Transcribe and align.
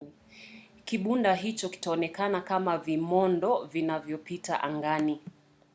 kibumba 0.85 1.33
hicho 1.35 1.69
kitaonekana 1.69 2.41
kama 2.41 2.77
vimondo 2.77 3.65
vinavyopita 3.65 4.63
angani 4.63 5.19